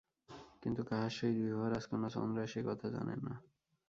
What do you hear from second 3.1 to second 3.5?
না।